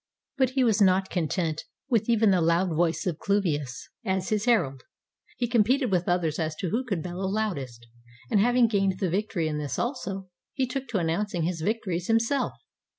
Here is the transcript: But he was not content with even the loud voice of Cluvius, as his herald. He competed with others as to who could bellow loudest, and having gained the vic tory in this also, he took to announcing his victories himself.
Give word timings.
But 0.35 0.49
he 0.57 0.63
was 0.63 0.81
not 0.81 1.11
content 1.11 1.63
with 1.87 2.09
even 2.09 2.31
the 2.31 2.41
loud 2.41 2.73
voice 2.73 3.05
of 3.05 3.19
Cluvius, 3.19 3.87
as 4.03 4.29
his 4.29 4.45
herald. 4.45 4.81
He 5.37 5.47
competed 5.47 5.91
with 5.91 6.09
others 6.09 6.39
as 6.39 6.55
to 6.55 6.71
who 6.71 6.83
could 6.83 7.03
bellow 7.03 7.27
loudest, 7.27 7.85
and 8.31 8.39
having 8.39 8.67
gained 8.67 8.97
the 8.97 9.11
vic 9.11 9.29
tory 9.29 9.47
in 9.47 9.59
this 9.59 9.77
also, 9.77 10.31
he 10.53 10.65
took 10.65 10.87
to 10.87 10.97
announcing 10.97 11.43
his 11.43 11.61
victories 11.61 12.07
himself. 12.07 12.53